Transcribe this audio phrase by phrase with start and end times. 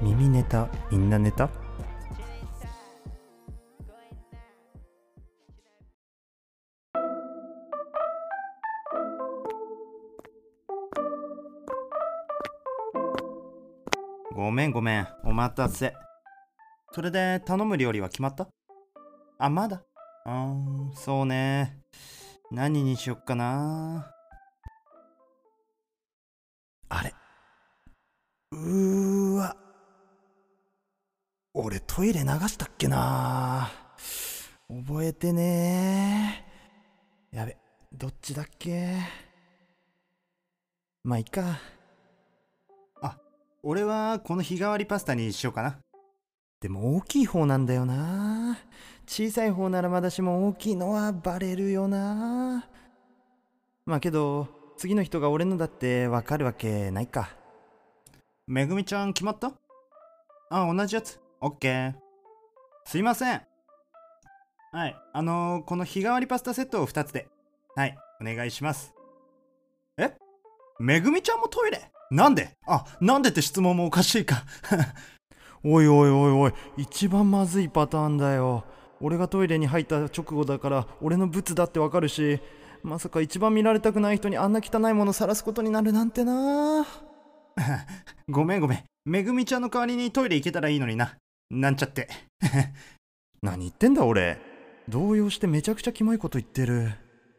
[0.00, 1.50] 君ネタみんなネタ？
[14.34, 15.94] ごめんごめんお待たせ。
[16.92, 18.48] それで頼む料理は決まった？
[19.38, 19.82] あまだ？
[20.26, 21.80] うんそうね。
[22.50, 24.10] 何にしよっかな。
[26.88, 27.12] あれ。
[28.52, 29.07] うー。
[31.60, 33.68] 俺トイレ流したっけな？
[34.68, 36.46] 覚えてね
[37.32, 37.56] やべ
[37.92, 38.94] どっちだっけ？
[41.02, 41.58] まあいいか。
[43.02, 43.18] あ
[43.64, 45.78] 俺はこの日替わりパスタにしようかな。
[46.60, 48.56] でも大きい方なんだよな。
[49.08, 52.68] 小さい方ならまだしも大きいのはバレるよな。
[53.84, 54.46] まあけど
[54.76, 57.30] 次の人が俺のだってわかるわけないか。
[58.46, 59.50] めぐみちゃん決まった？
[60.50, 61.18] あ同じやつ。
[61.40, 61.92] オッケー
[62.84, 63.42] すいません。
[64.72, 64.96] はい。
[65.12, 67.28] あのー、この日替わりパスタセットを2つで。
[67.76, 67.96] はい。
[68.20, 68.92] お願いします。
[69.98, 70.14] え？
[70.80, 71.92] めぐみちゃんもトイレ？
[72.10, 72.50] なんで？
[72.66, 74.44] あなんでって質問もおかしいか。
[75.62, 76.52] おいおいおいおい。
[76.76, 78.64] 一番まずいパターンだよ。
[79.00, 82.40] 俺がトイレに入った直後だから俺のブツだってわかるし
[82.82, 86.84] まさか一番見られたくない人にあんな汚いもの晒すことになるなんてな。
[88.28, 88.84] ごめんごめん。
[89.04, 91.16] めぐみちゃんの代わりにトイレ行けたらいいのにな。
[91.50, 92.08] なんちゃって。
[93.42, 94.38] 何言ってんだ俺。
[94.88, 96.92] 動揺してめちゃくちゃキモいこと言ってる。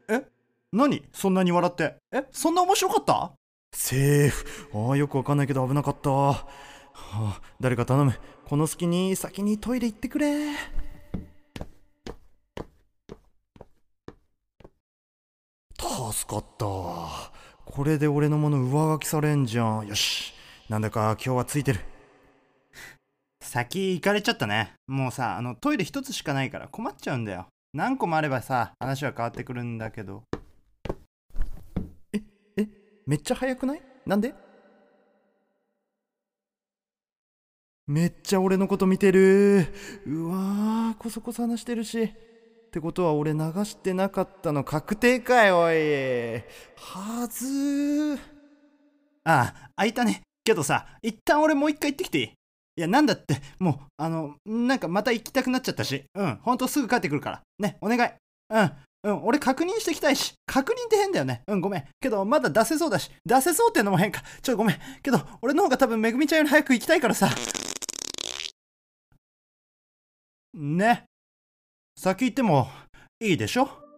[0.07, 0.23] え？
[0.71, 1.03] 何？
[1.13, 1.95] そんなに笑って。
[2.11, 2.25] え？
[2.31, 3.33] そんな面白かった？
[3.75, 4.69] セーフ。
[4.73, 6.09] ああよくわかんないけど危なかった。
[6.09, 6.45] は
[6.93, 8.13] あ、誰か頼む。
[8.45, 10.53] この隙に先にトイレ行ってくれ。
[15.77, 16.65] 助かった。
[17.65, 19.87] これで俺のもの上書きされんじゃん。
[19.87, 20.33] よし。
[20.67, 21.79] なんだか今日はついてる
[23.49, 24.73] 先行かれちゃったね。
[24.85, 27.47] もうさあのトイレ一つしかないから困っちゃうんだよ。
[27.73, 30.21] 何個もあればさ話は変わってくるんだけど。
[32.13, 32.21] え
[32.57, 32.67] え
[33.07, 33.81] めっちゃ早くない？
[34.05, 34.35] なんで？
[37.87, 39.65] めっちゃ俺のこと見てる。
[40.05, 42.03] うわーこそこそ話してるし。
[42.03, 46.43] ってことは俺流してなかったの確定かいおい。
[46.75, 48.15] はず
[49.23, 50.21] ああ開いたね。
[50.43, 52.33] けどさ一旦俺もう一回行ってきていい？
[52.79, 58.11] いやなんだってもうあのなんかまた行きたくなっちゃったしうんほんとすぐ帰ってくるからねお願い
[58.51, 58.71] うん
[59.03, 61.41] うん、俺確認してきたいし、確認って変だよね。
[61.47, 61.83] うん、ごめん。
[62.01, 64.21] けど、まだ出せそうだし、出せそうってのも変か。
[64.41, 64.77] ちょ、ごめん。
[65.01, 67.29] けど、俺の方が多分、めぐみちゃんより早く行きたいからさ。
[70.53, 71.05] ね。
[71.97, 72.67] 先行っても
[73.21, 73.88] いいでしょ？